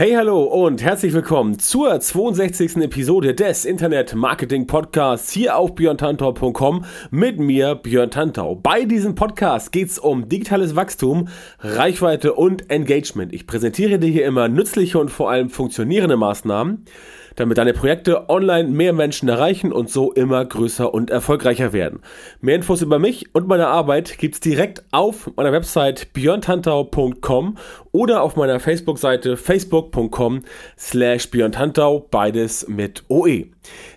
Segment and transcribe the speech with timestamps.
[0.00, 2.78] Hey, hallo und herzlich willkommen zur 62.
[2.78, 8.54] Episode des Internet Marketing Podcasts hier auf björntantau.com mit mir, Björn Tantau.
[8.54, 11.28] Bei diesem Podcast geht es um digitales Wachstum,
[11.58, 13.34] Reichweite und Engagement.
[13.34, 16.86] Ich präsentiere dir hier immer nützliche und vor allem funktionierende Maßnahmen,
[17.36, 22.00] damit deine Projekte online mehr Menschen erreichen und so immer größer und erfolgreicher werden.
[22.40, 27.56] Mehr Infos über mich und meine Arbeit gibt's direkt auf meiner Website björntantau.com
[27.92, 30.42] oder auf meiner Facebook-Seite facebook.com
[30.78, 33.46] slash björntantau, beides mit OE.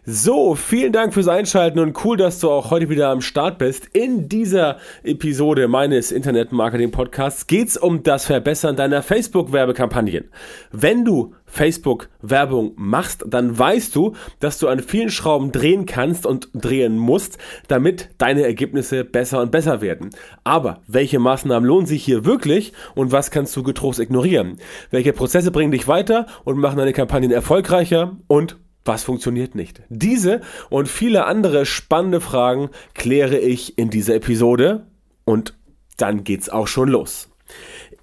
[0.06, 3.88] So, vielen Dank fürs Einschalten und cool, dass du auch heute wieder am Start bist.
[3.94, 10.30] In dieser Episode meines Internet-Marketing-Podcasts geht's um das Verbessern deiner Facebook-Werbekampagnen.
[10.72, 16.50] Wenn du Facebook-Werbung machst, dann weißt du, dass du an vielen Schrauben drehen kannst und
[16.54, 17.38] drehen musst,
[17.68, 20.10] damit deine Ergebnisse besser und besser werden.
[20.44, 24.58] Aber welche Maßnahmen lohnen sich hier wirklich und was kannst du getrost ignorieren?
[24.90, 29.84] Welche Prozesse bringen dich weiter und machen deine Kampagnen erfolgreicher und was funktioniert nicht?
[29.90, 34.88] Diese und viele andere spannende Fragen kläre ich in dieser Episode
[35.24, 35.54] und
[35.98, 37.30] dann geht's auch schon los.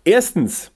[0.04, 0.70] Erstens,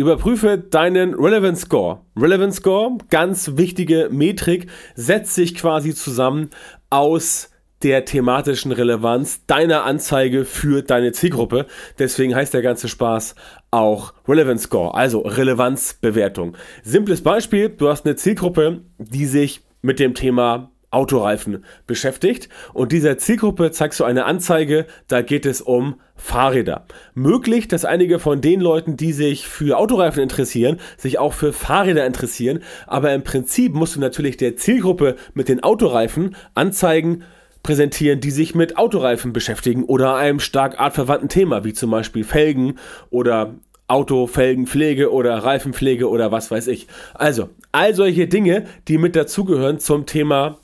[0.00, 2.02] Überprüfe deinen Relevance Score.
[2.16, 6.50] Relevance Score, ganz wichtige Metrik, setzt sich quasi zusammen
[6.88, 7.50] aus
[7.82, 11.66] der thematischen Relevanz deiner Anzeige für deine Zielgruppe.
[11.98, 13.34] Deswegen heißt der ganze Spaß
[13.72, 16.56] auch Relevance Score, also Relevanzbewertung.
[16.84, 23.18] Simples Beispiel, du hast eine Zielgruppe, die sich mit dem Thema Autoreifen beschäftigt und dieser
[23.18, 26.86] Zielgruppe zeigst du eine Anzeige, da geht es um Fahrräder.
[27.14, 32.06] Möglich, dass einige von den Leuten, die sich für Autoreifen interessieren, sich auch für Fahrräder
[32.06, 37.22] interessieren, aber im Prinzip musst du natürlich der Zielgruppe mit den Autoreifen Anzeigen
[37.62, 42.78] präsentieren, die sich mit Autoreifen beschäftigen oder einem stark artverwandten Thema, wie zum Beispiel Felgen
[43.10, 43.54] oder
[43.88, 46.86] Autofelgenpflege oder Reifenpflege oder was weiß ich.
[47.14, 50.58] Also, all solche Dinge, die mit dazugehören zum Thema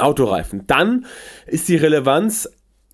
[0.00, 0.66] Autoreifen.
[0.66, 1.06] Dann
[1.46, 2.48] ist die Relevanz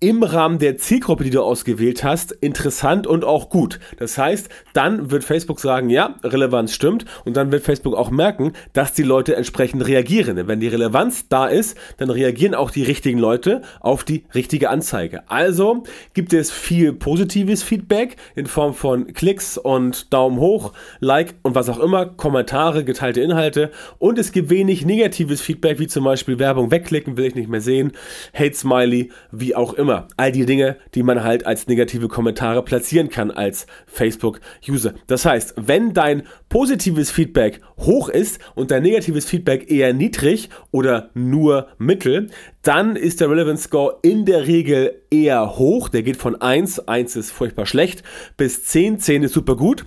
[0.05, 3.79] im Rahmen der Zielgruppe, die du ausgewählt hast, interessant und auch gut.
[3.97, 8.53] Das heißt, dann wird Facebook sagen, ja, Relevanz stimmt und dann wird Facebook auch merken,
[8.73, 10.47] dass die Leute entsprechend reagieren.
[10.47, 15.27] Wenn die Relevanz da ist, dann reagieren auch die richtigen Leute auf die richtige Anzeige.
[15.27, 15.81] Also
[16.13, 21.67] gibt es viel positives Feedback in Form von Klicks und Daumen hoch, Like und was
[21.67, 26.69] auch immer, Kommentare, geteilte Inhalte und es gibt wenig negatives Feedback, wie zum Beispiel Werbung
[26.69, 27.91] wegklicken, will ich nicht mehr sehen,
[28.35, 30.07] Hate Smiley, wie auch immer immer.
[30.17, 34.93] All die Dinge, die man halt als negative Kommentare platzieren kann als Facebook-User.
[35.07, 41.09] Das heißt, wenn dein positives Feedback hoch ist und dein negatives Feedback eher niedrig oder
[41.13, 42.29] nur mittel,
[42.61, 45.89] dann ist der Relevance Score in der Regel eher hoch.
[45.89, 48.03] Der geht von 1, 1 ist furchtbar schlecht,
[48.37, 49.85] bis 10, 10 ist super gut.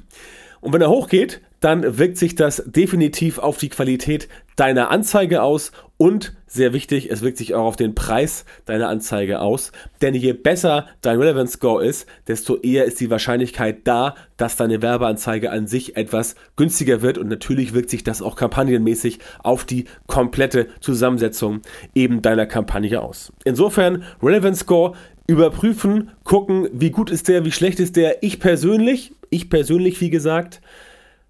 [0.60, 5.72] Und wenn er hochgeht, dann wirkt sich das definitiv auf die Qualität deiner Anzeige aus
[5.96, 9.72] und sehr wichtig, es wirkt sich auch auf den Preis deiner Anzeige aus.
[10.00, 14.80] Denn je besser dein Relevance Score ist, desto eher ist die Wahrscheinlichkeit da, dass deine
[14.80, 17.19] Werbeanzeige an sich etwas günstiger wird.
[17.19, 21.60] Und natürlich wirkt sich das auch kampagnenmäßig auf die komplette Zusammensetzung
[21.94, 23.32] eben deiner Kampagne aus.
[23.44, 24.94] Insofern Relevance Score
[25.26, 28.22] überprüfen, gucken, wie gut ist der, wie schlecht ist der.
[28.22, 30.60] Ich persönlich, ich persönlich, wie gesagt,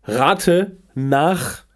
[0.04, 1.68] rate nach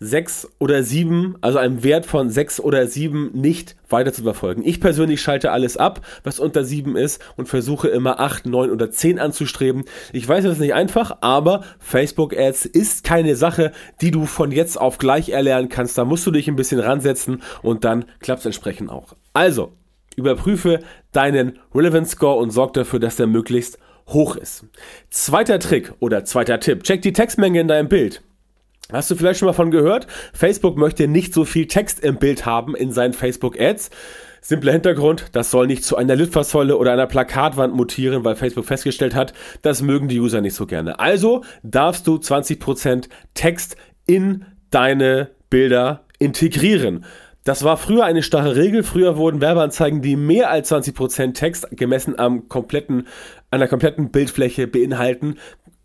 [0.00, 4.62] sechs oder sieben, also einem Wert von sechs oder sieben nicht weiter zu verfolgen.
[4.64, 8.90] Ich persönlich schalte alles ab, was unter sieben ist und versuche immer acht, neun oder
[8.90, 9.84] zehn anzustreben.
[10.12, 14.50] Ich weiß, das ist nicht einfach, aber Facebook Ads ist keine Sache, die du von
[14.50, 15.96] jetzt auf gleich erlernen kannst.
[15.96, 19.14] Da musst du dich ein bisschen ransetzen und dann klappt es entsprechend auch.
[19.32, 19.72] Also,
[20.16, 20.80] überprüfe
[21.12, 23.78] deinen Relevance Score und sorg dafür, dass der möglichst
[24.08, 24.66] hoch ist.
[25.10, 26.82] Zweiter Trick oder zweiter Tipp.
[26.82, 28.22] Check die Textmenge in deinem Bild.
[28.92, 30.06] Hast du vielleicht schon mal von gehört?
[30.34, 33.90] Facebook möchte nicht so viel Text im Bild haben in seinen Facebook Ads.
[34.42, 39.14] Simpler Hintergrund, das soll nicht zu einer Litfaßsäule oder einer Plakatwand mutieren, weil Facebook festgestellt
[39.14, 40.98] hat, das mögen die User nicht so gerne.
[40.98, 47.06] Also darfst du 20% Text in deine Bilder integrieren.
[47.44, 48.82] Das war früher eine starre Regel.
[48.82, 53.06] Früher wurden Werbeanzeigen, die mehr als 20% Text gemessen am kompletten,
[53.50, 55.36] einer kompletten Bildfläche beinhalten,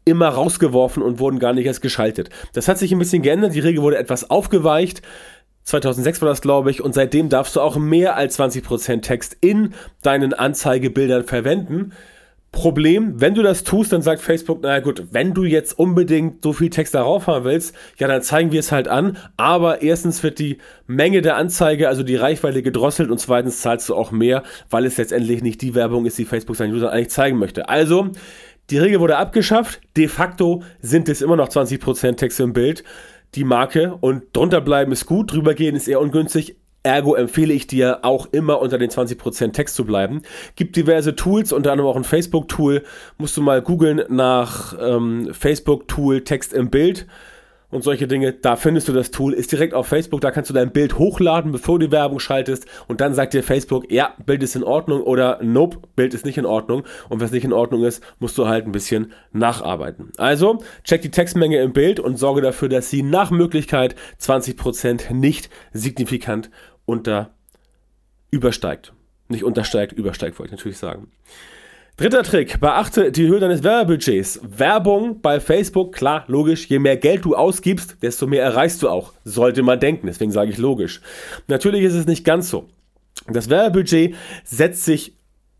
[0.05, 2.29] immer rausgeworfen und wurden gar nicht erst geschaltet.
[2.53, 5.01] Das hat sich ein bisschen geändert, die Regel wurde etwas aufgeweicht.
[5.63, 9.73] 2006 war das, glaube ich, und seitdem darfst du auch mehr als 20% Text in
[10.01, 11.91] deinen Anzeigebildern verwenden.
[12.51, 16.51] Problem, wenn du das tust, dann sagt Facebook, naja gut, wenn du jetzt unbedingt so
[16.51, 19.17] viel Text darauf haben willst, ja, dann zeigen wir es halt an.
[19.37, 20.57] Aber erstens wird die
[20.87, 24.97] Menge der Anzeige, also die Reichweite gedrosselt und zweitens zahlst du auch mehr, weil es
[24.97, 27.69] letztendlich nicht die Werbung ist, die Facebook seinen Usern eigentlich zeigen möchte.
[27.69, 28.09] Also,
[28.71, 29.81] die Regel wurde abgeschafft.
[29.95, 32.83] De facto sind es immer noch 20% Text im Bild
[33.35, 36.55] die Marke und drunter bleiben ist gut, drüber gehen ist eher ungünstig.
[36.89, 40.23] Ergo empfehle ich dir auch immer unter den 20% Text zu bleiben.
[40.55, 42.83] Gibt diverse Tools, unter anderem auch ein Facebook-Tool.
[43.19, 47.05] Musst du mal googeln nach ähm, Facebook-Tool Text im Bild
[47.71, 48.33] und solche Dinge.
[48.33, 51.51] Da findest du das Tool, ist direkt auf Facebook, da kannst du dein Bild hochladen,
[51.51, 55.01] bevor du die Werbung schaltest und dann sagt dir Facebook, ja, Bild ist in Ordnung
[55.01, 58.47] oder nope, Bild ist nicht in Ordnung und es nicht in Ordnung ist, musst du
[58.47, 60.11] halt ein bisschen nacharbeiten.
[60.17, 65.49] Also, check die Textmenge im Bild und sorge dafür, dass sie nach Möglichkeit 20% nicht
[65.71, 66.49] signifikant
[66.89, 67.29] unter
[68.31, 68.93] übersteigt.
[69.27, 71.11] Nicht untersteigt, übersteigt, wollte ich natürlich sagen.
[71.97, 74.39] Dritter Trick, beachte die Höhe deines Werbebudgets.
[74.41, 79.13] Werbung bei Facebook, klar, logisch, je mehr Geld du ausgibst, desto mehr erreichst du auch.
[79.25, 81.01] Sollte man denken, deswegen sage ich logisch.
[81.47, 82.69] Natürlich ist es nicht ganz so.
[83.27, 84.15] Das Werbebudget
[84.45, 85.13] setzt sich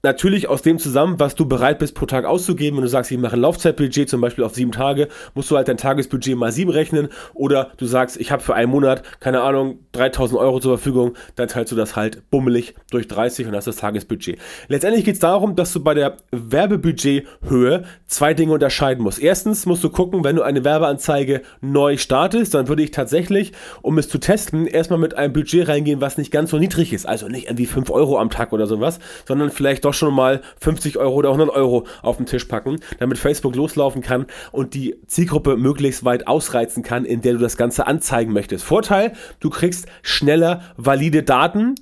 [0.03, 2.77] natürlich aus dem zusammen, was du bereit bist pro Tag auszugeben.
[2.77, 5.67] Wenn du sagst, ich mache ein Laufzeitbudget zum Beispiel auf sieben Tage, musst du halt
[5.67, 7.09] dein Tagesbudget mal sieben rechnen.
[7.33, 11.47] Oder du sagst, ich habe für einen Monat, keine Ahnung, 3000 Euro zur Verfügung, dann
[11.47, 14.39] teilst du das halt bummelig durch 30 und hast das Tagesbudget.
[14.67, 19.19] Letztendlich geht es darum, dass du bei der Werbebudgethöhe zwei Dinge unterscheiden musst.
[19.19, 23.51] Erstens musst du gucken, wenn du eine Werbeanzeige neu startest, dann würde ich tatsächlich,
[23.81, 27.07] um es zu testen, erstmal mit einem Budget reingehen, was nicht ganz so niedrig ist.
[27.07, 30.97] Also nicht irgendwie 5 Euro am Tag oder sowas, sondern vielleicht doch schon mal 50
[30.97, 35.57] Euro oder 100 Euro auf den Tisch packen, damit Facebook loslaufen kann und die Zielgruppe
[35.57, 38.63] möglichst weit ausreizen kann, in der du das Ganze anzeigen möchtest.
[38.63, 41.75] Vorteil, du kriegst schneller valide Daten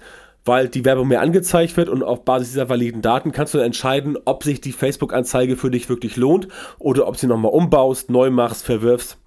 [0.45, 4.18] weil die Werbung mehr angezeigt wird und auf Basis dieser validen Daten kannst du entscheiden,
[4.24, 6.48] ob sich die Facebook-Anzeige für dich wirklich lohnt
[6.80, 9.18] oder ob sie nochmal umbaust, neu machst, verwirfst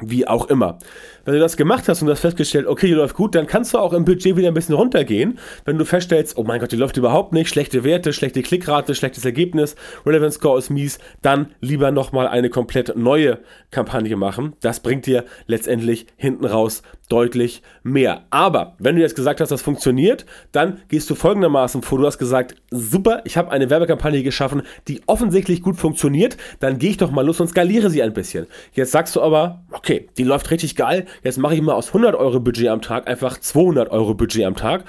[0.00, 0.78] wie auch immer.
[1.24, 3.74] Wenn du das gemacht hast und du hast festgestellt, okay, die läuft gut, dann kannst
[3.74, 5.38] du auch im Budget wieder ein bisschen runtergehen.
[5.64, 9.24] Wenn du feststellst, oh mein Gott, die läuft überhaupt nicht, schlechte Werte, schlechte Klickrate, schlechtes
[9.24, 13.38] Ergebnis, Relevance Score ist mies, dann lieber nochmal eine komplett neue
[13.70, 14.54] Kampagne machen.
[14.60, 18.24] Das bringt dir letztendlich hinten raus deutlich mehr.
[18.30, 21.98] Aber wenn du jetzt gesagt hast, das funktioniert, dann gehst du folgendermaßen vor.
[21.98, 26.90] Du hast gesagt, super, ich habe eine Werbekampagne geschaffen, die offensichtlich gut funktioniert, dann gehe
[26.90, 28.46] ich doch mal los und skaliere sie ein bisschen.
[28.72, 32.14] Jetzt sagst du aber, okay, die läuft richtig geil, jetzt mache ich mal aus 100
[32.14, 34.84] Euro Budget am Tag einfach 200 Euro Budget am Tag.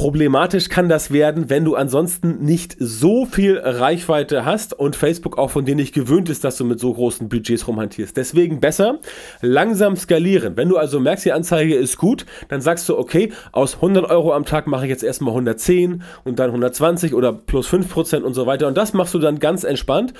[0.00, 5.50] Problematisch kann das werden, wenn du ansonsten nicht so viel Reichweite hast und Facebook auch
[5.50, 8.16] von dir nicht gewöhnt ist, dass du mit so großen Budgets rumhantierst.
[8.16, 9.00] Deswegen besser
[9.42, 10.56] langsam skalieren.
[10.56, 14.32] Wenn du also merkst, die Anzeige ist gut, dann sagst du, okay, aus 100 Euro
[14.32, 18.46] am Tag mache ich jetzt erstmal 110 und dann 120 oder plus 5% und so
[18.46, 18.68] weiter.
[18.68, 20.14] Und das machst du dann ganz entspannt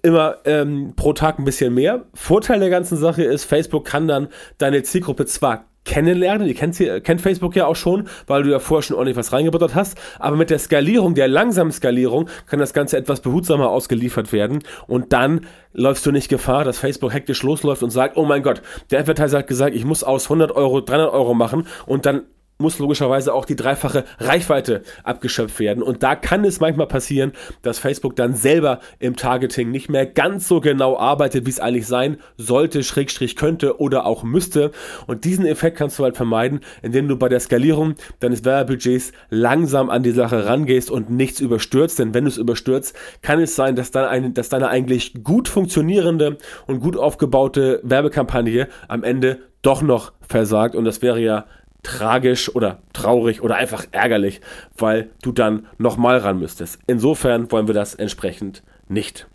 [0.00, 2.06] immer ähm, pro Tag ein bisschen mehr.
[2.14, 7.20] Vorteil der ganzen Sache ist, Facebook kann dann deine Zielgruppe zwar kennenlernen, ihr kennt, kennt
[7.22, 10.50] Facebook ja auch schon, weil du ja vorher schon ordentlich was reingebuttert hast, aber mit
[10.50, 14.58] der Skalierung, der langsamen Skalierung, kann das Ganze etwas behutsamer ausgeliefert werden.
[14.86, 18.60] Und dann läufst du nicht Gefahr, dass Facebook hektisch losläuft und sagt, oh mein Gott,
[18.90, 22.22] der Advertiser hat gesagt, ich muss aus 100 Euro 300 Euro machen und dann
[22.58, 25.82] muss logischerweise auch die dreifache Reichweite abgeschöpft werden.
[25.82, 27.32] Und da kann es manchmal passieren,
[27.62, 31.86] dass Facebook dann selber im Targeting nicht mehr ganz so genau arbeitet, wie es eigentlich
[31.86, 34.70] sein sollte, Schrägstrich könnte oder auch müsste.
[35.06, 39.90] Und diesen Effekt kannst du halt vermeiden, indem du bei der Skalierung deines Werbebudgets langsam
[39.90, 41.98] an die Sache rangehst und nichts überstürzt.
[41.98, 45.48] Denn wenn du es überstürzt, kann es sein, dass, dann eine, dass deine eigentlich gut
[45.48, 50.74] funktionierende und gut aufgebaute Werbekampagne am Ende doch noch versagt.
[50.74, 51.46] Und das wäre ja
[51.86, 54.40] tragisch oder traurig oder einfach ärgerlich,
[54.76, 56.80] weil du dann nochmal ran müsstest.
[56.88, 59.28] Insofern wollen wir das entsprechend nicht.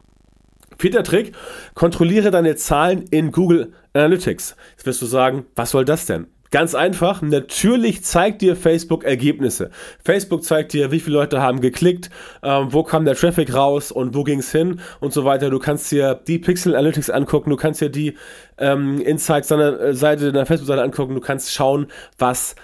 [0.78, 1.34] Vierter Trick,
[1.76, 4.58] kontrolliere deine Zahlen in Google Analytics.
[4.72, 6.28] Jetzt wirst du sagen, was soll das denn?
[6.52, 9.72] Ganz einfach, natürlich zeigt dir Facebook Ergebnisse.
[10.04, 12.10] Facebook zeigt dir, wie viele Leute haben geklickt,
[12.44, 15.50] ähm, wo kam der Traffic raus und wo ging es hin und so weiter.
[15.50, 18.18] Du kannst dir die Pixel Analytics angucken, du kannst dir die
[18.58, 22.56] ähm, Insights deiner äh, Seite, deiner Facebook-Seite angucken, du kannst schauen, was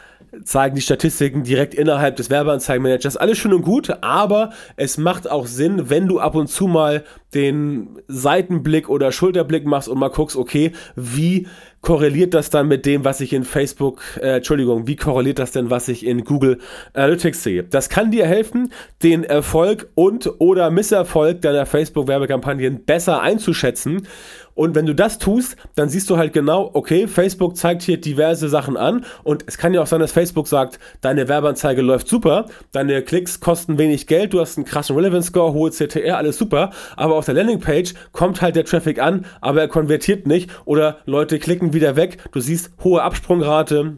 [0.44, 3.18] zeigen die Statistiken direkt innerhalb des Werbeanzeigenmanagers.
[3.18, 7.04] Alles schön und gut, aber es macht auch Sinn, wenn du ab und zu mal
[7.34, 11.48] den Seitenblick oder Schulterblick machst und mal guckst, okay, wie
[11.82, 15.70] korreliert das dann mit dem, was ich in Facebook, äh, Entschuldigung, wie korreliert das denn,
[15.70, 16.60] was ich in Google
[16.94, 17.64] Analytics sehe?
[17.64, 18.72] Das kann dir helfen,
[19.04, 24.08] den Erfolg und oder Misserfolg deiner Facebook-Werbekampagnen besser einzuschätzen
[24.58, 28.50] und wenn du das tust, dann siehst du halt genau, okay, Facebook zeigt hier diverse
[28.50, 29.06] Sachen an.
[29.24, 33.40] Und es kann ja auch sein, dass Facebook sagt, deine Werbeanzeige läuft super, deine Klicks
[33.40, 37.26] kosten wenig Geld, du hast einen krassen Relevance Score, hohe CTR, alles super, aber auf
[37.26, 40.50] der Landingpage kommt halt der Traffic an, aber er konvertiert nicht.
[40.66, 43.98] Oder Leute klicken wieder weg, du siehst hohe Absprungrate,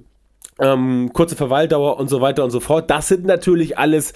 [0.59, 2.89] ähm, kurze Verweildauer und so weiter und so fort.
[2.89, 4.11] Das sind natürlich alles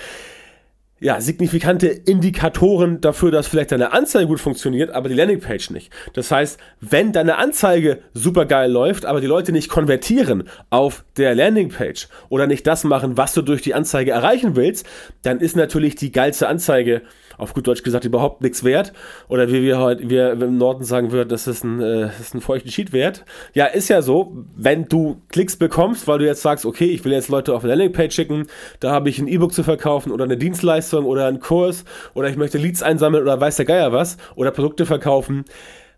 [1.04, 5.92] ja, signifikante Indikatoren dafür, dass vielleicht deine Anzeige gut funktioniert, aber die Landingpage nicht.
[6.14, 11.36] Das heißt, wenn deine Anzeige super geil läuft, aber die Leute nicht konvertieren auf der
[11.36, 14.86] Landingpage oder nicht das machen, was du durch die Anzeige erreichen willst,
[15.24, 17.02] dann ist natürlich die geilste Anzeige
[17.38, 18.94] auf gut Deutsch gesagt überhaupt nichts wert.
[19.28, 22.36] Oder wie wir heute wir im Norden sagen würden, das ist ein, äh, das ist
[22.36, 23.26] ein feuchten Sheet wert.
[23.54, 27.12] Ja, ist ja so, wenn du Klicks bekommst, weil du jetzt sagst, okay, ich will
[27.12, 28.48] jetzt Leute auf eine Landingpage schicken,
[28.80, 32.38] da habe ich ein E-Book zu verkaufen oder eine Dienstleistung oder einen Kurs oder ich
[32.38, 35.46] möchte Leads einsammeln oder weiß der Geier was oder Produkte verkaufen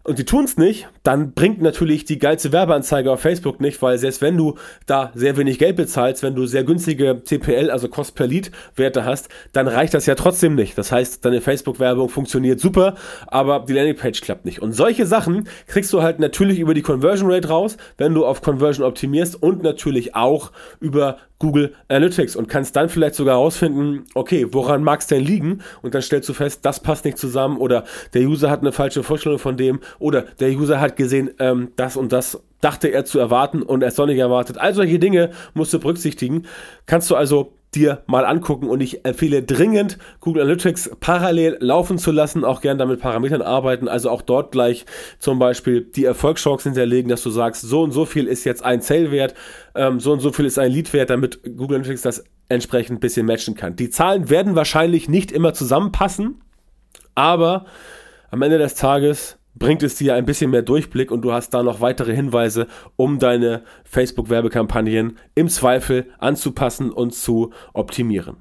[0.07, 3.97] und die tun es nicht, dann bringt natürlich die geilste Werbeanzeige auf Facebook nicht, weil
[3.97, 4.53] selbst wenn du
[4.85, 9.03] da sehr wenig Geld bezahlst, wenn du sehr günstige CPL, also Cost per Lead Werte
[9.03, 10.77] hast, dann reicht das ja trotzdem nicht.
[10.77, 12.93] Das heißt, deine Facebook-Werbung funktioniert super,
[13.25, 14.61] aber die Landingpage klappt nicht.
[14.61, 18.43] Und solche Sachen kriegst du halt natürlich über die Conversion Rate raus, wenn du auf
[18.43, 24.47] Conversion optimierst und natürlich auch über Google Analytics und kannst dann vielleicht sogar herausfinden, okay,
[24.51, 25.61] woran mag es denn liegen?
[25.81, 29.03] Und dann stellst du fest, das passt nicht zusammen oder der User hat eine falsche
[29.03, 33.19] Vorstellung von dem oder der User hat gesehen, ähm, das und das dachte er zu
[33.19, 34.57] erwarten und er doch nicht erwartet.
[34.57, 36.43] All solche Dinge musst du berücksichtigen.
[36.85, 42.11] Kannst du also dir mal angucken und ich empfehle dringend, Google Analytics parallel laufen zu
[42.11, 44.85] lassen, auch gern damit Parametern arbeiten, also auch dort gleich
[45.19, 48.81] zum Beispiel die Erfolgschancen hinterlegen, dass du sagst, so und so viel ist jetzt ein
[48.81, 49.35] Sale-Wert,
[49.75, 53.25] ähm, so und so viel ist ein Lead-Wert, damit Google Analytics das entsprechend ein bisschen
[53.25, 53.75] matchen kann.
[53.75, 56.41] Die Zahlen werden wahrscheinlich nicht immer zusammenpassen,
[57.15, 57.65] aber
[58.31, 61.63] am Ende des Tages bringt es dir ein bisschen mehr Durchblick und du hast da
[61.63, 68.37] noch weitere Hinweise, um deine Facebook-Werbekampagnen im Zweifel anzupassen und zu optimieren.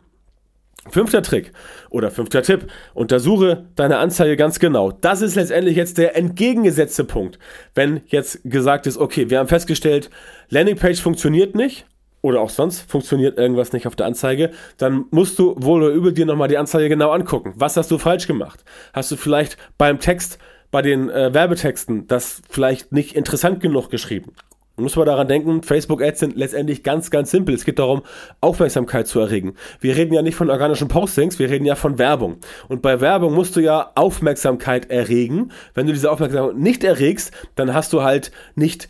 [0.91, 1.53] Fünfter Trick
[1.89, 4.93] oder fünfter Tipp, untersuche deine Anzeige ganz genau.
[4.93, 7.39] Das ist letztendlich jetzt der entgegengesetzte Punkt.
[7.75, 10.11] Wenn jetzt gesagt ist, okay, wir haben festgestellt,
[10.51, 11.87] Landingpage funktioniert nicht
[12.21, 16.13] oder auch sonst funktioniert irgendwas nicht auf der Anzeige, dann musst du wohl oder übel
[16.13, 17.55] dir nochmal die Anzeige genau angucken.
[17.57, 18.63] Was hast du falsch gemacht?
[18.93, 20.39] Hast du vielleicht beim Text
[20.75, 24.33] bei den äh, Werbetexten das vielleicht nicht interessant genug geschrieben.
[24.75, 27.55] Man muss mal daran denken, Facebook-Ads sind letztendlich ganz, ganz simpel.
[27.55, 28.03] Es geht darum,
[28.41, 29.55] Aufmerksamkeit zu erregen.
[29.79, 32.39] Wir reden ja nicht von organischen Postings, wir reden ja von Werbung.
[32.67, 35.53] Und bei Werbung musst du ja Aufmerksamkeit erregen.
[35.75, 38.89] Wenn du diese Aufmerksamkeit nicht erregst, dann hast du halt nicht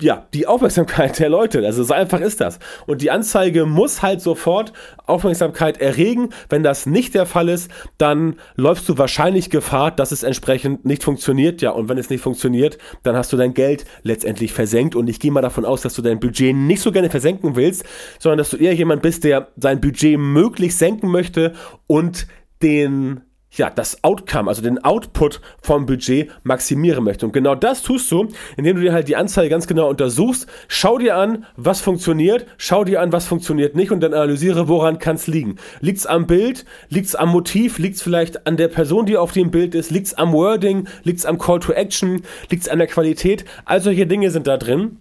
[0.00, 1.64] ja, die Aufmerksamkeit der Leute.
[1.64, 2.58] Also so einfach ist das.
[2.86, 4.72] Und die Anzeige muss halt sofort
[5.06, 6.30] Aufmerksamkeit erregen.
[6.48, 11.02] Wenn das nicht der Fall ist, dann läufst du wahrscheinlich Gefahr, dass es entsprechend nicht
[11.02, 11.62] funktioniert.
[11.62, 14.94] Ja, und wenn es nicht funktioniert, dann hast du dein Geld letztendlich versenkt.
[14.94, 17.84] Und ich gehe mal davon aus, dass du dein Budget nicht so gerne versenken willst,
[18.18, 21.54] sondern dass du eher jemand bist, der sein Budget möglichst senken möchte
[21.86, 22.26] und
[22.62, 23.22] den
[23.58, 27.26] ja, das Outcome, also den Output vom Budget maximieren möchte.
[27.26, 30.46] Und genau das tust du, indem du dir halt die Anzeige ganz genau untersuchst.
[30.68, 34.98] Schau dir an, was funktioniert, schau dir an, was funktioniert nicht und dann analysiere, woran
[34.98, 35.56] kann es liegen.
[35.80, 39.16] Liegt es am Bild, liegt es am Motiv, liegt es vielleicht an der Person, die
[39.16, 42.62] auf dem Bild ist, liegt es am Wording, liegt es am Call to Action, liegt
[42.62, 43.44] es an der Qualität.
[43.64, 44.98] All solche Dinge sind da drin.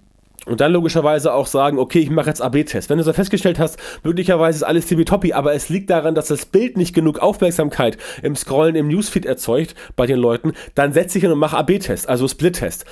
[0.47, 2.89] Und dann logischerweise auch sagen, okay, ich mache jetzt AB-Test.
[2.89, 6.45] Wenn du so festgestellt hast, möglicherweise ist alles tippitoppi, aber es liegt daran, dass das
[6.45, 11.23] Bild nicht genug Aufmerksamkeit im Scrollen im Newsfeed erzeugt bei den Leuten, dann setz dich
[11.23, 12.85] hin und mach AB-Test, also Split-Test.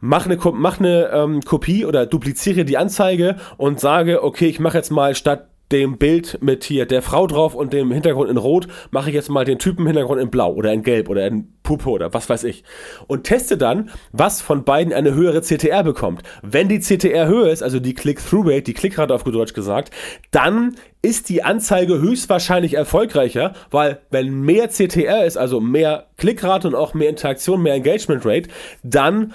[0.00, 4.78] Mach eine, mach eine ähm, Kopie oder dupliziere die Anzeige und sage, okay, ich mache
[4.78, 8.68] jetzt mal statt dem Bild mit hier der Frau drauf und dem Hintergrund in Rot,
[8.90, 11.88] mache ich jetzt mal den Typen Hintergrund in Blau oder in Gelb oder in Puppe
[11.88, 12.64] oder was weiß ich.
[13.06, 16.22] Und teste dann, was von beiden eine höhere CTR bekommt.
[16.42, 19.90] Wenn die CTR höher ist, also die Click-Through-Rate, die Klickrate auf gut Deutsch gesagt,
[20.30, 26.74] dann ist die Anzeige höchstwahrscheinlich erfolgreicher, weil wenn mehr CTR ist, also mehr Klickrate und
[26.74, 28.48] auch mehr Interaktion, mehr Engagement Rate,
[28.84, 29.32] dann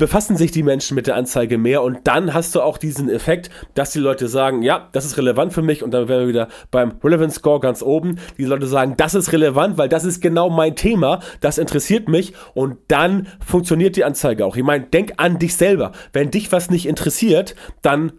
[0.00, 3.50] befassen sich die Menschen mit der Anzeige mehr und dann hast du auch diesen Effekt,
[3.74, 6.48] dass die Leute sagen, ja, das ist relevant für mich und dann wären wir wieder
[6.70, 8.16] beim Relevance Score ganz oben.
[8.38, 12.32] Die Leute sagen, das ist relevant, weil das ist genau mein Thema, das interessiert mich
[12.54, 14.56] und dann funktioniert die Anzeige auch.
[14.56, 15.92] Ich meine, denk an dich selber.
[16.14, 18.12] Wenn dich was nicht interessiert, dann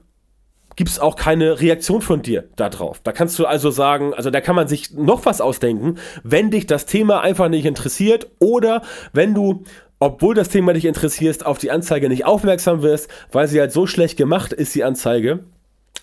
[0.76, 3.00] gibt es auch keine Reaktion von dir darauf.
[3.04, 6.68] Da kannst du also sagen, also da kann man sich noch was ausdenken, wenn dich
[6.68, 8.84] das Thema einfach nicht interessiert oder
[9.14, 9.64] wenn du
[10.02, 13.86] obwohl das Thema dich interessiert, auf die Anzeige nicht aufmerksam wirst, weil sie halt so
[13.86, 15.42] schlecht gemacht ist, die Anzeige,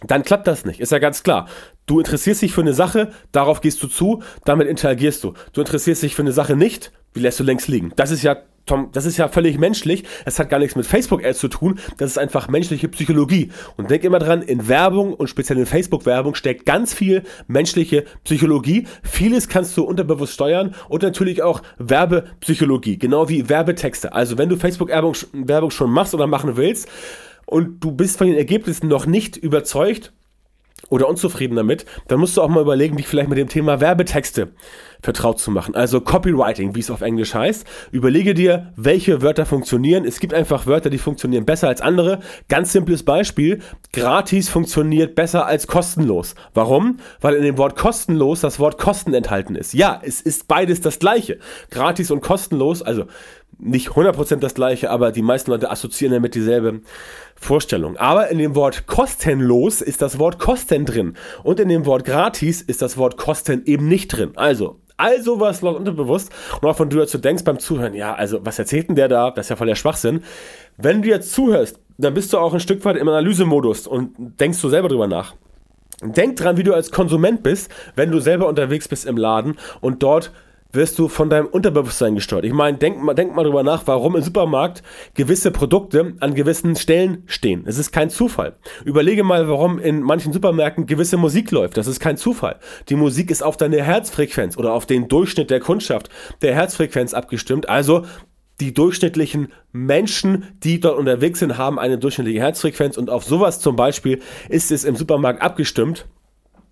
[0.07, 0.79] dann klappt das nicht.
[0.79, 1.49] Ist ja ganz klar.
[1.87, 5.35] Du interessierst dich für eine Sache, darauf gehst du zu, damit interagierst du.
[5.53, 7.93] Du interessierst dich für eine Sache nicht, wie lässt du längst liegen.
[7.97, 8.37] Das ist ja
[8.69, 10.05] Tom, das ist ja völlig menschlich.
[10.25, 11.79] Es hat gar nichts mit Facebook-Ads zu tun.
[11.97, 13.51] Das ist einfach menschliche Psychologie.
[13.77, 18.87] Und denk immer dran, in Werbung und speziell in Facebook-Werbung steckt ganz viel menschliche Psychologie.
[19.03, 24.13] Vieles kannst du unterbewusst steuern und natürlich auch Werbepsychologie, genau wie Werbetexte.
[24.13, 26.89] Also wenn du Facebook-Werbung Werbung schon machst oder machen willst
[27.47, 30.13] und du bist von den Ergebnissen noch nicht überzeugt,
[30.89, 34.49] oder unzufrieden damit, dann musst du auch mal überlegen, dich vielleicht mit dem Thema Werbetexte
[35.01, 35.75] vertraut zu machen.
[35.75, 37.67] Also Copywriting, wie es auf Englisch heißt.
[37.93, 40.05] Überlege dir, welche Wörter funktionieren.
[40.05, 42.21] Es gibt einfach Wörter, die funktionieren besser als andere.
[42.49, 43.61] Ganz simples Beispiel.
[43.93, 46.35] Gratis funktioniert besser als kostenlos.
[46.53, 46.99] Warum?
[47.21, 49.73] Weil in dem Wort kostenlos das Wort Kosten enthalten ist.
[49.73, 51.39] Ja, es ist beides das gleiche.
[51.71, 53.05] Gratis und kostenlos, also
[53.59, 56.81] nicht 100% das gleiche, aber die meisten Leute assoziieren damit dieselbe
[57.35, 57.97] Vorstellung.
[57.97, 61.15] Aber in dem Wort kostenlos ist das Wort Kosten drin.
[61.43, 64.33] Und in dem Wort gratis ist das Wort Kosten eben nicht drin.
[64.37, 66.31] Also, also was läuft unterbewusst.
[66.61, 69.31] Und auch wenn du dazu denkst beim Zuhören, ja, also was erzählt denn der da?
[69.31, 70.23] Das ist ja voll der Schwachsinn.
[70.77, 74.61] Wenn du jetzt zuhörst, dann bist du auch ein Stück weit im Analysemodus und denkst
[74.61, 75.35] du selber drüber nach.
[76.01, 80.03] Denk dran, wie du als Konsument bist, wenn du selber unterwegs bist im Laden und
[80.05, 80.31] dort
[80.73, 82.45] wirst du von deinem Unterbewusstsein gesteuert.
[82.45, 84.83] Ich meine, denk mal, denk mal drüber nach, warum im Supermarkt
[85.15, 87.65] gewisse Produkte an gewissen Stellen stehen.
[87.67, 88.57] Es ist kein Zufall.
[88.85, 91.77] Überlege mal, warum in manchen Supermärkten gewisse Musik läuft.
[91.79, 92.59] Das ist kein Zufall.
[92.91, 96.11] Die Musik ist auf deine Herzfrequenz oder auf den Durchschnitt der Kundschaft
[96.43, 97.69] der Herzfrequenz abgestimmt.
[97.69, 98.05] Also
[98.61, 103.77] die durchschnittlichen Menschen, die dort unterwegs sind, haben eine durchschnittliche Herzfrequenz und auf sowas zum
[103.77, 106.07] Beispiel ist es im Supermarkt abgestimmt.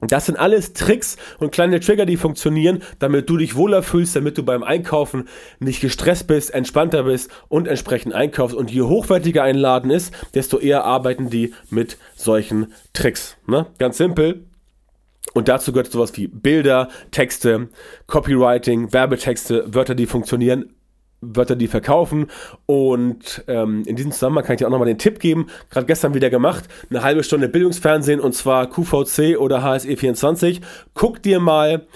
[0.00, 4.36] Das sind alles Tricks und kleine Trigger, die funktionieren, damit du dich wohler fühlst, damit
[4.36, 8.54] du beim Einkaufen nicht gestresst bist, entspannter bist und entsprechend einkaufst.
[8.54, 13.36] Und je hochwertiger ein Laden ist, desto eher arbeiten die mit solchen Tricks.
[13.46, 13.66] Ne?
[13.78, 14.44] Ganz simpel.
[15.34, 17.68] Und dazu gehört sowas wie Bilder, Texte,
[18.06, 20.75] Copywriting, Werbetexte, Wörter, die funktionieren,
[21.20, 22.26] Wörter, die verkaufen.
[22.66, 26.14] Und ähm, in diesem Zusammenhang kann ich dir auch nochmal den Tipp geben, gerade gestern
[26.14, 30.60] wieder gemacht, eine halbe Stunde Bildungsfernsehen und zwar QVC oder HSE24.
[30.94, 31.86] Guck dir mal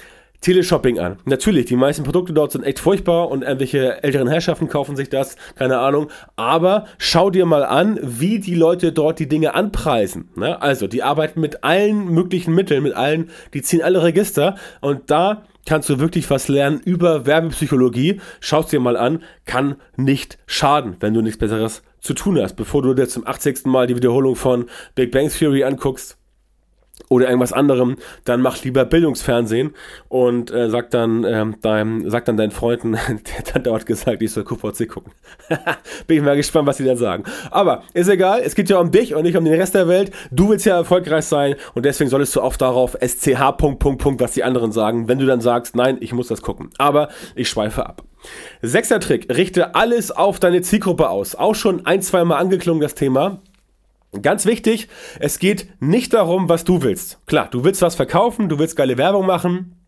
[0.41, 1.19] Teleshopping an.
[1.25, 5.37] Natürlich, die meisten Produkte dort sind echt furchtbar und irgendwelche älteren Herrschaften kaufen sich das,
[5.55, 6.09] keine Ahnung.
[6.37, 10.31] Aber schau dir mal an, wie die Leute dort die Dinge anpreisen.
[10.37, 10.61] Ne?
[10.61, 15.45] Also, die arbeiten mit allen möglichen Mitteln, mit allen, die ziehen alle Register und da
[15.67, 18.21] kannst du wirklich was lernen über Werbepsychologie.
[18.41, 22.55] Schau es dir mal an, kann nicht schaden, wenn du nichts Besseres zu tun hast.
[22.55, 23.67] Bevor du dir zum 80.
[23.67, 26.17] Mal die Wiederholung von Big Bang Theory anguckst,
[27.09, 29.75] oder irgendwas anderem, dann mach lieber Bildungsfernsehen
[30.09, 32.93] und äh, sag dann ähm, deinem, sag dann deinen Freunden,
[33.47, 35.13] der hat dort gesagt, ich soll QVC gucken.
[36.07, 37.25] Bin ich mal gespannt, was sie dann sagen.
[37.51, 40.11] Aber ist egal, es geht ja um dich und nicht um den Rest der Welt.
[40.31, 43.29] Du willst ja erfolgreich sein und deswegen solltest du oft darauf sch.
[44.19, 46.71] was die anderen sagen, wenn du dann sagst, nein, ich muss das gucken.
[46.79, 48.03] Aber ich schweife ab.
[48.63, 51.35] Sechster Trick, richte alles auf deine Zielgruppe aus.
[51.35, 53.41] Auch schon ein, zwei Mal angeklungen das Thema.
[54.23, 54.89] Ganz wichtig,
[55.21, 57.21] es geht nicht darum, was du willst.
[57.27, 59.80] Klar, du willst was verkaufen, du willst geile Werbung machen,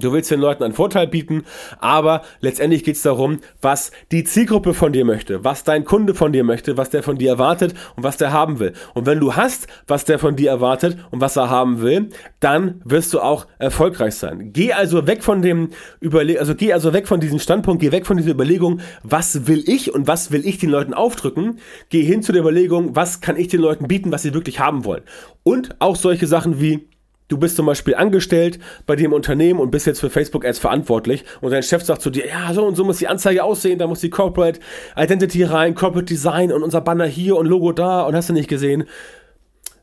[0.00, 1.44] Du willst den Leuten einen Vorteil bieten,
[1.78, 6.32] aber letztendlich geht es darum, was die Zielgruppe von dir möchte, was dein Kunde von
[6.32, 8.72] dir möchte, was der von dir erwartet und was der haben will.
[8.94, 12.08] Und wenn du hast, was der von dir erwartet und was er haben will,
[12.40, 14.52] dann wirst du auch erfolgreich sein.
[14.52, 18.06] Geh also weg von dem Überle also geh also weg von diesem Standpunkt, geh weg
[18.06, 21.58] von dieser Überlegung, was will ich und was will ich den Leuten aufdrücken.
[21.88, 24.84] Geh hin zu der Überlegung, was kann ich den Leuten bieten, was sie wirklich haben
[24.84, 25.02] wollen.
[25.42, 26.87] Und auch solche Sachen wie
[27.28, 31.24] Du bist zum Beispiel angestellt bei dem Unternehmen und bist jetzt für Facebook Ads verantwortlich
[31.42, 33.86] und dein Chef sagt zu dir, ja, so und so muss die Anzeige aussehen, da
[33.86, 34.60] muss die Corporate
[34.96, 38.48] Identity rein, Corporate Design und unser Banner hier und Logo da und hast du nicht
[38.48, 38.84] gesehen.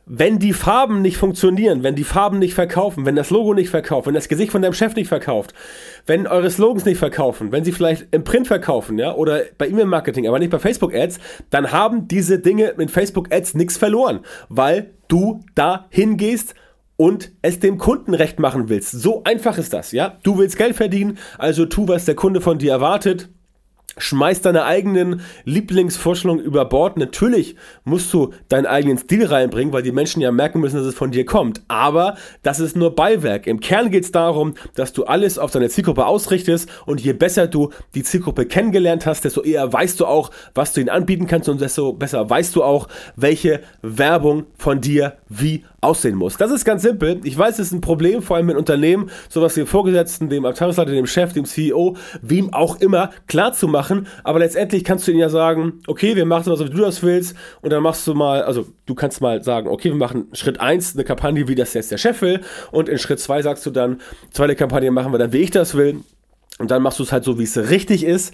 [0.08, 4.08] Wenn die Farben nicht funktionieren, wenn die Farben nicht verkaufen, wenn das Logo nicht verkauft,
[4.08, 5.54] wenn das Gesicht von deinem Chef nicht verkauft,
[6.08, 10.28] wenn eure Slogans nicht verkaufen, wenn sie vielleicht im Print verkaufen, ja, oder bei E-Mail-Marketing,
[10.28, 11.20] aber nicht bei Facebook-Ads,
[11.52, 16.54] dann haben diese Dinge mit Facebook-Ads nichts verloren, weil du da hingehst,
[16.98, 18.92] und es dem Kunden recht machen willst.
[18.92, 20.18] So einfach ist das, ja?
[20.24, 23.30] Du willst Geld verdienen, also tu, was der Kunde von dir erwartet.
[23.98, 26.98] Schmeiß deine eigenen Lieblingsvorstellungen über Bord.
[26.98, 27.56] Natürlich
[27.86, 31.12] musst du deinen eigenen Stil reinbringen, weil die Menschen ja merken müssen, dass es von
[31.12, 31.62] dir kommt.
[31.70, 33.48] Aber das ist nur Beiwerk.
[33.48, 37.48] Im Kern geht es darum, dass du alles auf deine Zielgruppe ausrichtest und je besser
[37.48, 41.48] du die Zielgruppe kennengelernt hast, desto eher weißt du auch, was du ihnen anbieten kannst
[41.48, 46.38] und desto besser weißt du auch, welche Werbung von dir wie aussehen muss.
[46.38, 47.22] Das ist ganz simpel.
[47.24, 50.92] Ich weiß, es ist ein Problem, vor allem in Unternehmen, sowas dem Vorgesetzten, dem Abteilungsleiter,
[50.92, 54.08] dem Chef, dem CEO, wem auch immer, klar zu machen.
[54.24, 57.04] Aber letztendlich kannst du ihnen ja sagen, okay, wir machen mal so, wie du das
[57.04, 57.36] willst.
[57.62, 60.96] Und dann machst du mal, also du kannst mal sagen, okay, wir machen Schritt 1
[60.96, 62.42] eine Kampagne, wie das jetzt der Chef will.
[62.72, 65.76] Und in Schritt 2 sagst du dann, zweite Kampagne machen wir dann, wie ich das
[65.76, 66.02] will.
[66.58, 68.34] Und dann machst du es halt so, wie es richtig ist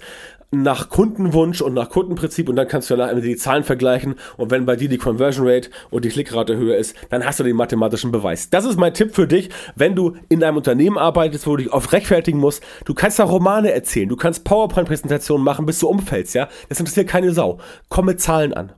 [0.52, 4.66] nach Kundenwunsch und nach Kundenprinzip und dann kannst du danach die Zahlen vergleichen und wenn
[4.66, 8.12] bei dir die Conversion Rate und die Klickrate höher ist, dann hast du den mathematischen
[8.12, 8.50] Beweis.
[8.50, 11.72] Das ist mein Tipp für dich, wenn du in einem Unternehmen arbeitest, wo du dich
[11.72, 12.62] oft rechtfertigen musst.
[12.84, 16.48] Du kannst da Romane erzählen, du kannst PowerPoint-Präsentationen machen, bis du umfällst, ja?
[16.68, 17.58] Das interessiert keine Sau.
[17.88, 18.72] Komm mit Zahlen an.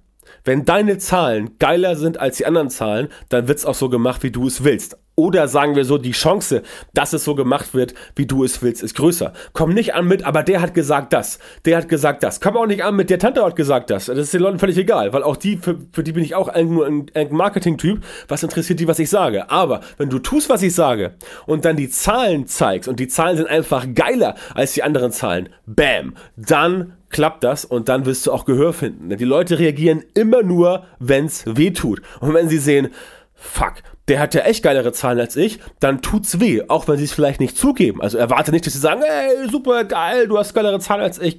[0.45, 4.31] Wenn deine Zahlen geiler sind als die anderen Zahlen, dann wird's auch so gemacht, wie
[4.31, 4.97] du es willst.
[5.17, 8.83] Oder sagen wir so, die Chance, dass es so gemacht wird, wie du es willst,
[8.83, 9.33] ist größer.
[9.53, 11.39] Komm nicht an mit, aber der hat gesagt das.
[11.65, 12.41] Der hat gesagt das.
[12.41, 14.07] Komm auch nicht an mit, der Tante hat gesagt das.
[14.07, 16.53] Das ist den Leuten völlig egal, weil auch die, für, für die bin ich auch
[16.57, 18.03] nur ein, ein Marketing-Typ.
[18.27, 19.51] Was interessiert die, was ich sage?
[19.51, 21.15] Aber wenn du tust, was ich sage
[21.47, 25.49] und dann die Zahlen zeigst und die Zahlen sind einfach geiler als die anderen Zahlen,
[25.67, 29.17] bam, dann klappt das und dann wirst du auch Gehör finden.
[29.17, 32.03] Die Leute reagieren immer nur, wenn's weh tut.
[32.19, 32.89] Und wenn sie sehen,
[33.35, 33.75] fuck,
[34.09, 37.13] der hat ja echt geilere Zahlen als ich, dann tut's weh, auch wenn sie es
[37.13, 38.03] vielleicht nicht zugeben.
[38.03, 41.39] Also erwarte nicht, dass sie sagen, ey, super geil, du hast geilere Zahlen als ich.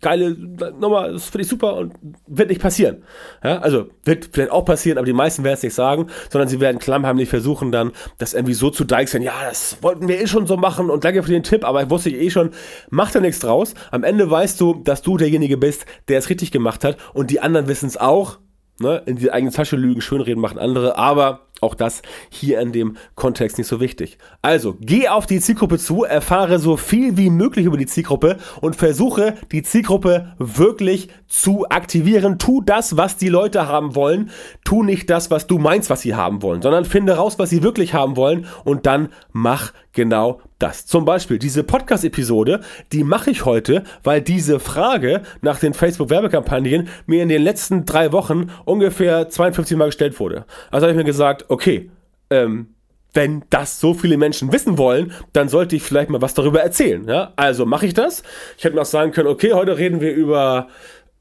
[0.00, 0.36] Geile
[0.78, 1.94] Nummer, das finde ich super und
[2.26, 3.04] wird nicht passieren.
[3.42, 6.60] Ja, also wird vielleicht auch passieren, aber die meisten werden es nicht sagen, sondern sie
[6.60, 10.46] werden klammheimlich versuchen dann, das irgendwie so zu deichseln, ja, das wollten wir eh schon
[10.46, 12.50] so machen und danke für den Tipp, aber ich wusste eh schon,
[12.90, 13.72] mach da nichts draus.
[13.92, 17.40] Am Ende weißt du, dass du derjenige bist, der es richtig gemacht hat und die
[17.40, 18.40] anderen wissen es auch,
[18.80, 22.96] ne, in die eigene Tasche lügen, schönreden machen andere, aber auch das hier in dem
[23.14, 24.18] Kontext nicht so wichtig.
[24.42, 28.76] Also, geh auf die Zielgruppe zu, erfahre so viel wie möglich über die Zielgruppe und
[28.76, 32.38] versuche die Zielgruppe wirklich zu aktivieren.
[32.38, 34.30] Tu das, was die Leute haben wollen.
[34.64, 37.62] Tu nicht das, was du meinst, was sie haben wollen, sondern finde raus, was sie
[37.62, 40.86] wirklich haben wollen und dann mach genau das.
[40.86, 42.60] Zum Beispiel diese Podcast-Episode,
[42.92, 48.12] die mache ich heute, weil diese Frage nach den Facebook-Werbekampagnen mir in den letzten drei
[48.12, 50.44] Wochen ungefähr 52 Mal gestellt wurde.
[50.70, 51.90] Also habe ich mir gesagt, okay,
[52.30, 52.74] ähm,
[53.14, 57.06] wenn das so viele Menschen wissen wollen, dann sollte ich vielleicht mal was darüber erzählen.
[57.08, 57.32] Ja?
[57.36, 58.24] Also mache ich das.
[58.58, 60.68] Ich hätte noch sagen können, okay, heute reden wir über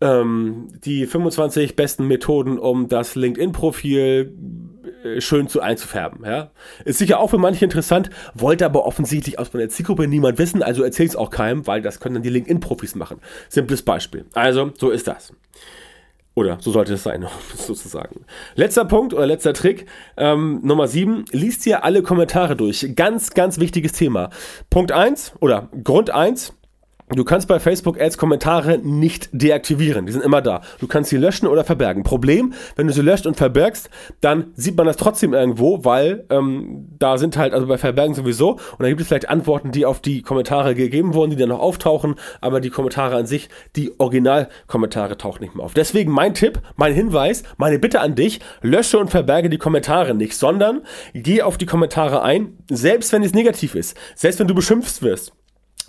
[0.02, 4.34] ähm, die 25 besten Methoden, um das LinkedIn-Profil
[5.20, 6.26] schön zu einzufärben.
[6.26, 6.52] Ja?
[6.86, 10.84] Ist sicher auch für manche interessant, wollte aber offensichtlich aus meiner Zielgruppe niemand wissen, also
[10.84, 13.20] erzähle es auch keinem, weil das können dann die LinkedIn-Profis machen.
[13.50, 14.26] Simples Beispiel.
[14.34, 15.34] Also, so ist das.
[16.36, 18.26] Oder so sollte es sein, sozusagen.
[18.56, 19.86] Letzter Punkt oder letzter Trick,
[20.18, 22.94] ähm, Nummer 7, liest dir alle Kommentare durch.
[22.96, 24.30] Ganz, ganz wichtiges Thema.
[24.70, 26.54] Punkt 1 oder Grund 1,
[27.10, 30.06] Du kannst bei Facebook Ads Kommentare nicht deaktivieren.
[30.06, 30.62] Die sind immer da.
[30.80, 32.04] Du kannst sie löschen oder verbergen.
[32.04, 33.90] Problem, wenn du sie löscht und verbergst,
[34.22, 38.52] dann sieht man das trotzdem irgendwo, weil ähm, da sind halt, also bei Verbergen sowieso,
[38.54, 41.60] und dann gibt es vielleicht Antworten, die auf die Kommentare gegeben wurden, die dann noch
[41.60, 45.74] auftauchen, aber die Kommentare an sich, die Originalkommentare tauchen nicht mehr auf.
[45.74, 50.36] Deswegen mein Tipp, mein Hinweis, meine Bitte an dich, lösche und verberge die Kommentare nicht,
[50.36, 50.82] sondern
[51.14, 55.34] geh auf die Kommentare ein, selbst wenn es negativ ist, selbst wenn du beschimpft wirst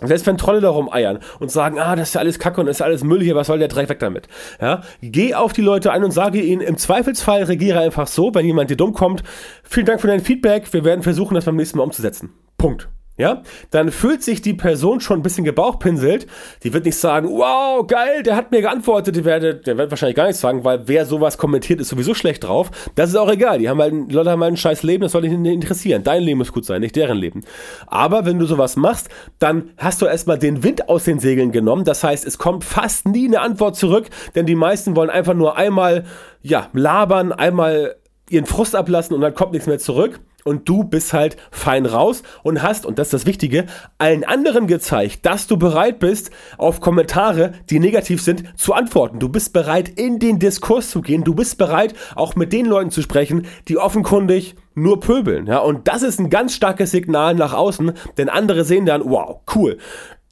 [0.01, 2.77] selbst wenn Trolle darum eiern und sagen, ah, das ist ja alles Kacke und das
[2.77, 4.27] ist alles Müll hier, was soll der Dreck weg damit?
[4.61, 8.45] Ja, geh auf die Leute ein und sage ihnen, im Zweifelsfall regiere einfach so, wenn
[8.45, 9.23] jemand dir dumm kommt,
[9.63, 12.31] vielen Dank für dein Feedback, wir werden versuchen, das beim nächsten Mal umzusetzen.
[12.57, 16.27] Punkt ja, dann fühlt sich die Person schon ein bisschen gebauchpinselt.
[16.63, 19.15] Die wird nicht sagen, wow, geil, der hat mir geantwortet.
[19.15, 22.43] Die werde, der wird wahrscheinlich gar nichts sagen, weil wer sowas kommentiert, ist sowieso schlecht
[22.43, 22.71] drauf.
[22.95, 23.59] Das ist auch egal.
[23.59, 26.03] Die haben halt, die Leute haben halt ein scheiß Leben, das soll dich nicht interessieren.
[26.03, 27.45] Dein Leben muss gut sein, nicht deren Leben.
[27.87, 29.07] Aber wenn du sowas machst,
[29.39, 31.85] dann hast du erstmal den Wind aus den Segeln genommen.
[31.85, 35.55] Das heißt, es kommt fast nie eine Antwort zurück, denn die meisten wollen einfach nur
[35.55, 36.03] einmal,
[36.41, 37.95] ja, labern, einmal
[38.29, 42.21] ihren Frust ablassen und dann kommt nichts mehr zurück und du bist halt fein raus
[42.43, 43.65] und hast, und das ist das Wichtige,
[43.97, 46.29] allen anderen gezeigt, dass du bereit bist,
[46.59, 49.19] auf Kommentare, die negativ sind, zu antworten.
[49.19, 51.23] Du bist bereit, in den Diskurs zu gehen.
[51.23, 55.47] Du bist bereit, auch mit den Leuten zu sprechen, die offenkundig nur pöbeln.
[55.47, 59.41] Ja, und das ist ein ganz starkes Signal nach außen, denn andere sehen dann, wow,
[59.55, 59.79] cool.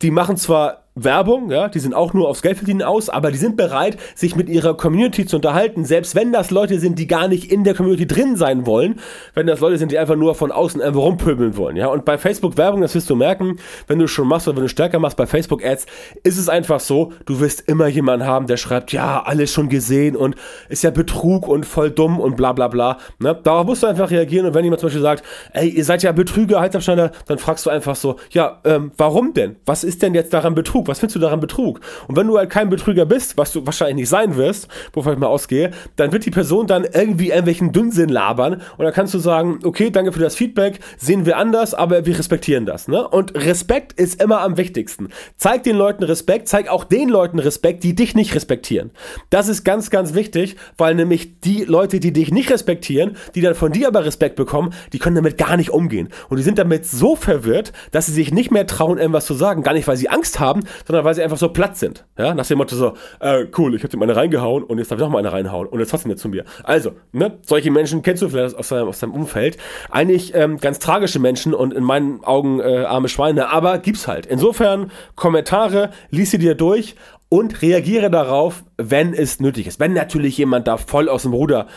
[0.04, 3.38] Die machen zwar Werbung, ja, die sind auch nur aufs Geld verdienen aus, aber die
[3.38, 7.28] sind bereit, sich mit ihrer Community zu unterhalten, selbst wenn das Leute sind, die gar
[7.28, 9.00] nicht in der Community drin sein wollen,
[9.34, 11.88] wenn das Leute sind, die einfach nur von außen irgendwo rumpöbeln wollen, ja.
[11.88, 14.70] Und bei Facebook Werbung, das wirst du merken, wenn du schon machst oder wenn du
[14.70, 15.88] stärker machst bei Facebook Ads,
[16.24, 20.16] ist es einfach so, du wirst immer jemanden haben, der schreibt, ja, alles schon gesehen
[20.16, 20.36] und
[20.70, 23.00] ist ja Betrug und voll dumm und bla bla bla.
[23.18, 23.36] Ne?
[23.44, 26.12] Darauf musst du einfach reagieren und wenn jemand zum Beispiel sagt, ey, ihr seid ja
[26.12, 29.56] Betrüger, Halsabschneider, dann fragst du einfach so, ja, ähm, warum denn?
[29.66, 30.83] Was ist denn jetzt daran Betrug?
[30.84, 30.88] Betrug?
[30.88, 31.80] Was findest du daran Betrug?
[32.08, 35.20] Und wenn du halt kein Betrüger bist, was du wahrscheinlich nicht sein wirst, wovon ich
[35.20, 39.20] mal ausgehe, dann wird die Person dann irgendwie irgendwelchen Dünnsinn labern und dann kannst du
[39.20, 42.88] sagen, okay, danke für das Feedback, sehen wir anders, aber wir respektieren das.
[42.88, 43.08] Ne?
[43.08, 45.10] Und Respekt ist immer am wichtigsten.
[45.38, 48.92] Zeig den Leuten Respekt, zeig auch den Leuten Respekt, die dich nicht respektieren.
[49.30, 53.56] Das ist ganz, ganz wichtig, weil nämlich die Leute, die dich nicht respektieren, die dann
[53.56, 56.10] von dir aber Respekt bekommen, die können damit gar nicht umgehen.
[56.30, 59.64] Und die sind damit so verwirrt, dass sie sich nicht mehr trauen, irgendwas zu sagen.
[59.64, 62.06] Gar nicht, weil sie Angst haben, sondern weil sie einfach so platt sind.
[62.18, 65.00] Ja, nach dem Motto so, äh, cool, ich hab mal eine reingehauen und jetzt darf
[65.00, 66.46] ich noch mal eine reinhauen und jetzt trotzdem nicht zu mir.
[66.64, 69.58] Also, ne, solche Menschen kennst du vielleicht aus deinem, aus deinem Umfeld.
[69.90, 74.26] Eigentlich ähm, ganz tragische Menschen und in meinen Augen äh, arme Schweine, aber gibt's halt.
[74.26, 76.96] Insofern Kommentare, lies sie dir durch
[77.30, 79.80] und reagiere darauf, wenn es nötig ist.
[79.80, 81.68] Wenn natürlich jemand da voll aus dem Ruder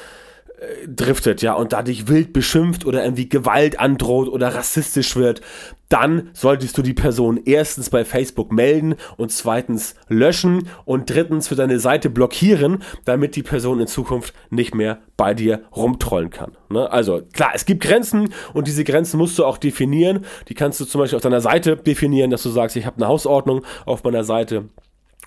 [0.87, 5.43] driftet, ja, und da dich wild beschimpft oder irgendwie Gewalt androht oder rassistisch wird,
[5.89, 11.55] dann solltest du die Person erstens bei Facebook melden und zweitens löschen und drittens für
[11.55, 16.53] deine Seite blockieren, damit die Person in Zukunft nicht mehr bei dir rumtrollen kann.
[16.71, 16.91] Ne?
[16.91, 20.25] Also klar, es gibt Grenzen und diese Grenzen musst du auch definieren.
[20.49, 23.09] Die kannst du zum Beispiel auf deiner Seite definieren, dass du sagst, ich habe eine
[23.09, 24.65] Hausordnung auf meiner Seite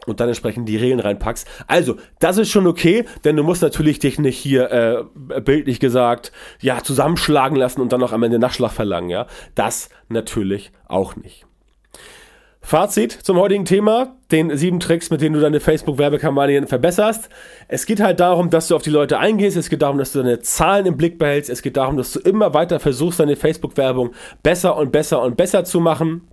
[0.05, 1.47] und dann entsprechend die Regeln reinpackst.
[1.67, 6.31] Also, das ist schon okay, denn du musst natürlich dich nicht hier äh, bildlich gesagt,
[6.59, 9.27] ja, zusammenschlagen lassen und dann noch am Ende Nachschlag verlangen, ja.
[9.55, 11.45] Das natürlich auch nicht.
[12.61, 17.29] Fazit zum heutigen Thema, den sieben Tricks, mit denen du deine Facebook-Werbekampagnen verbesserst.
[17.67, 20.19] Es geht halt darum, dass du auf die Leute eingehst, es geht darum, dass du
[20.19, 24.11] deine Zahlen im Blick behältst, es geht darum, dass du immer weiter versuchst, deine Facebook-Werbung
[24.43, 26.28] besser und besser und besser zu machen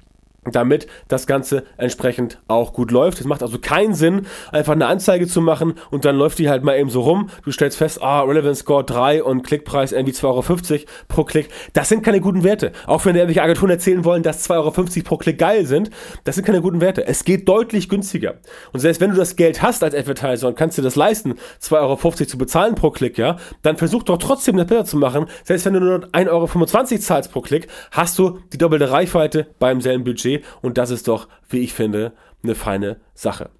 [0.53, 3.21] damit das Ganze entsprechend auch gut läuft.
[3.21, 6.65] Es macht also keinen Sinn, einfach eine Anzeige zu machen und dann läuft die halt
[6.65, 7.31] mal eben so rum.
[7.45, 10.25] Du stellst fest, ah, Relevance Score 3 und Klickpreis irgendwie 2,50
[10.73, 11.49] Euro pro Klick.
[11.73, 12.73] Das sind keine guten Werte.
[12.87, 15.91] Auch wenn irgendwelche Agenturen erzählen wollen, dass 2,50 Euro pro Klick geil sind,
[16.25, 17.07] das sind keine guten Werte.
[17.07, 18.35] Es geht deutlich günstiger.
[18.73, 21.73] Und selbst wenn du das Geld hast als Advertiser und kannst dir das leisten, 2,50
[21.81, 25.27] Euro zu bezahlen pro Klick, ja, dann versuch doch trotzdem das besser zu machen.
[25.45, 26.67] Selbst wenn du nur 1,25 Euro
[26.99, 31.29] zahlst pro Klick, hast du die doppelte Reichweite beim selben Budget und das ist doch,
[31.49, 33.51] wie ich finde, eine feine Sache.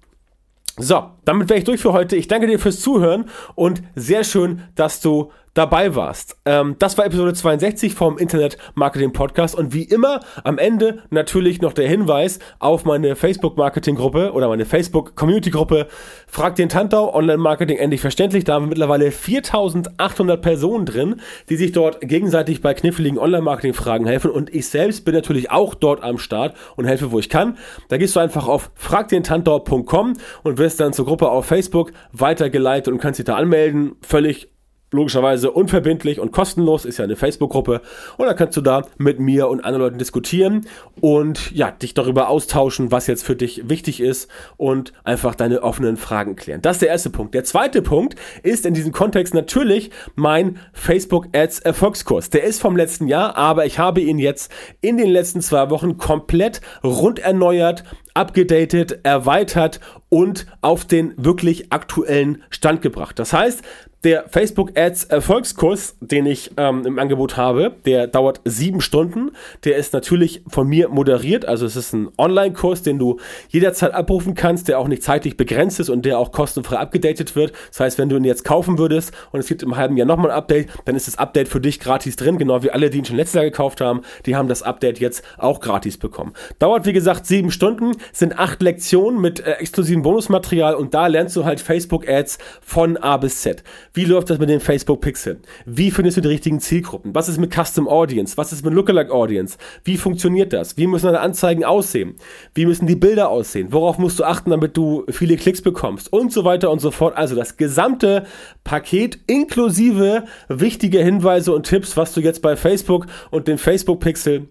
[0.79, 2.15] So, damit wäre ich durch für heute.
[2.15, 6.37] Ich danke dir fürs Zuhören und sehr schön, dass du dabei warst.
[6.45, 11.61] Ähm, das war Episode 62 vom Internet Marketing Podcast und wie immer am Ende natürlich
[11.61, 15.87] noch der Hinweis auf meine Facebook Marketing Gruppe oder meine Facebook Community Gruppe
[16.27, 18.43] Frag den Tantau Online Marketing endlich verständlich.
[18.43, 23.73] Da haben wir mittlerweile 4800 Personen drin, die sich dort gegenseitig bei kniffligen Online Marketing
[23.73, 27.29] Fragen helfen und ich selbst bin natürlich auch dort am Start und helfe, wo ich
[27.29, 27.57] kann.
[27.89, 32.99] Da gehst du einfach auf fragdentantau.com und wirst dann zur Gruppe auf Facebook weitergeleitet und
[32.99, 33.95] kannst dich da anmelden.
[34.01, 34.49] Völlig
[34.91, 37.81] logischerweise unverbindlich und kostenlos, ist ja eine Facebook-Gruppe.
[38.17, 40.65] Und da kannst du da mit mir und anderen Leuten diskutieren
[41.01, 45.97] und ja, dich darüber austauschen, was jetzt für dich wichtig ist und einfach deine offenen
[45.97, 46.61] Fragen klären.
[46.61, 47.33] Das ist der erste Punkt.
[47.33, 52.29] Der zweite Punkt ist in diesem Kontext natürlich mein Facebook Ads Erfolgskurs.
[52.29, 55.97] Der ist vom letzten Jahr, aber ich habe ihn jetzt in den letzten zwei Wochen
[55.97, 63.19] komplett rund erneuert, abgedatet, erweitert und auf den wirklich aktuellen Stand gebracht.
[63.19, 63.63] Das heißt,
[64.03, 69.31] der Facebook Ads Erfolgskurs, den ich ähm, im Angebot habe, der dauert sieben Stunden.
[69.65, 71.45] Der ist natürlich von mir moderiert.
[71.45, 75.79] Also es ist ein Online-Kurs, den du jederzeit abrufen kannst, der auch nicht zeitlich begrenzt
[75.79, 77.53] ist und der auch kostenfrei abgedatet wird.
[77.69, 80.31] Das heißt, wenn du ihn jetzt kaufen würdest und es gibt im halben Jahr nochmal
[80.31, 82.37] ein Update, dann ist das Update für dich gratis drin.
[82.37, 85.23] Genau wie alle, die ihn schon letztes Jahr gekauft haben, die haben das Update jetzt
[85.37, 86.33] auch gratis bekommen.
[86.59, 89.55] Dauert wie gesagt sieben Stunden, sind acht Lektionen mit äh,
[89.97, 93.63] exklusivem Bonusmaterial und da lernst du halt Facebook Ads von A bis Z.
[93.93, 95.39] Wie läuft das mit den Facebook Pixeln?
[95.65, 97.13] Wie findest du die richtigen Zielgruppen?
[97.15, 98.37] Was ist mit Custom Audience?
[98.37, 99.57] Was ist mit Lookalike Audience?
[99.83, 100.77] Wie funktioniert das?
[100.77, 102.15] Wie müssen deine Anzeigen aussehen?
[102.53, 103.71] Wie müssen die Bilder aussehen?
[103.71, 106.11] Worauf musst du achten, damit du viele Klicks bekommst?
[106.11, 107.15] Und so weiter und so fort.
[107.17, 108.25] Also das gesamte
[108.63, 114.47] Paket inklusive wichtige Hinweise und Tipps, was du jetzt bei Facebook und den Facebook Pixel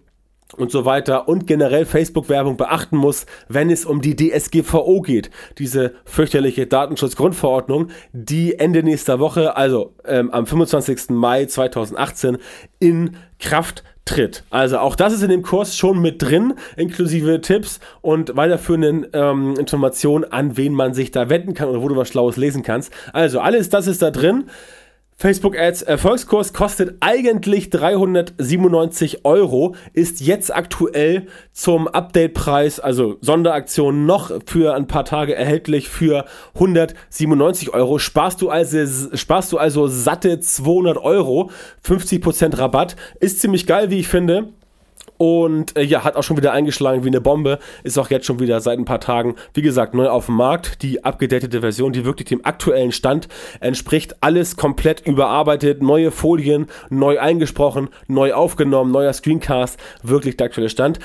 [0.55, 5.29] und so weiter und generell Facebook-Werbung beachten muss, wenn es um die DSGVO geht.
[5.57, 11.09] Diese fürchterliche Datenschutzgrundverordnung, die Ende nächster Woche, also ähm, am 25.
[11.09, 12.37] Mai 2018,
[12.79, 14.43] in Kraft tritt.
[14.49, 19.55] Also auch das ist in dem Kurs schon mit drin, inklusive Tipps und weiterführenden ähm,
[19.59, 22.91] Informationen, an wen man sich da wenden kann oder wo du was Schlaues lesen kannst.
[23.13, 24.45] Also alles das ist da drin.
[25.19, 34.31] Facebook Ads Erfolgskurs kostet eigentlich 397 Euro, ist jetzt aktuell zum Update-Preis, also Sonderaktion, noch
[34.45, 37.97] für ein paar Tage erhältlich für 197 Euro.
[37.97, 41.49] Sparst du also, sparst du also satte 200 Euro,
[41.83, 42.95] 50% Rabatt.
[43.19, 44.49] Ist ziemlich geil, wie ich finde.
[45.17, 47.59] Und äh, ja, hat auch schon wieder eingeschlagen wie eine Bombe.
[47.83, 50.81] Ist auch jetzt schon wieder seit ein paar Tagen, wie gesagt, neu auf dem Markt.
[50.81, 53.27] Die abgedatete Version, die wirklich dem aktuellen Stand
[53.59, 54.15] entspricht.
[54.21, 59.79] Alles komplett überarbeitet, neue Folien, neu eingesprochen, neu aufgenommen, neuer Screencast.
[60.03, 60.99] Wirklich der aktuelle Stand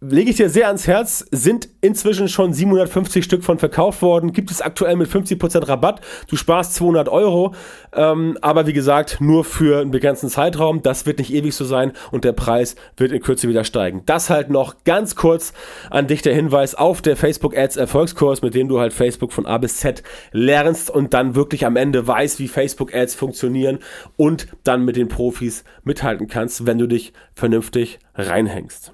[0.00, 4.50] lege ich dir sehr ans Herz, sind inzwischen schon 750 Stück von verkauft worden, gibt
[4.50, 7.54] es aktuell mit 50% Rabatt, du sparst 200 Euro,
[7.94, 11.92] ähm, aber wie gesagt, nur für einen begrenzten Zeitraum, das wird nicht ewig so sein
[12.10, 14.02] und der Preis wird in Kürze wieder steigen.
[14.04, 15.54] Das halt noch ganz kurz
[15.88, 19.46] an dich der Hinweis auf der Facebook Ads Erfolgskurs, mit dem du halt Facebook von
[19.46, 23.78] A bis Z lernst und dann wirklich am Ende weißt, wie Facebook Ads funktionieren
[24.16, 28.92] und dann mit den Profis mithalten kannst, wenn du dich vernünftig reinhängst.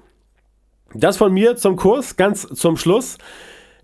[0.95, 3.17] Das von mir zum Kurs, ganz zum Schluss.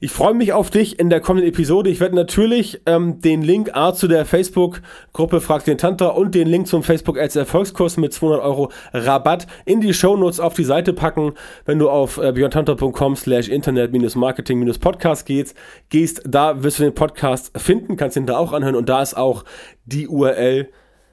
[0.02, 1.89] Ich freue mich auf dich in der kommenden Episode.
[1.89, 6.48] Ich werde natürlich ähm, den Link A zu der Facebook-Gruppe Frag den Tantra und den
[6.48, 10.93] Link zum Facebook als Erfolgskurs mit 200 Euro Rabatt in die Shownotes auf die Seite
[10.93, 11.34] packen.
[11.65, 15.54] Wenn du auf äh, björntantra.com slash internet-marketing-podcast gehst,
[15.89, 19.17] gehst, da wirst du den Podcast finden, kannst ihn da auch anhören und da ist
[19.17, 19.43] auch
[19.86, 20.69] die URL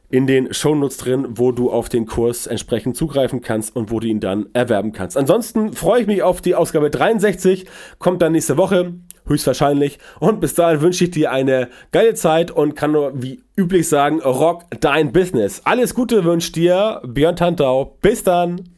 [0.09, 4.07] in den Shownotes drin, wo du auf den Kurs entsprechend zugreifen kannst und wo du
[4.07, 5.17] ihn dann erwerben kannst.
[5.17, 7.67] Ansonsten freue ich mich auf die Ausgabe 63,
[7.99, 8.95] kommt dann nächste Woche,
[9.27, 9.99] höchstwahrscheinlich.
[10.21, 14.21] Und bis dahin wünsche ich dir eine geile Zeit und kann nur wie üblich sagen,
[14.21, 15.63] rock dein Business.
[15.65, 17.97] Alles Gute wünscht dir Björn Tantau.
[18.01, 18.76] Bis dann.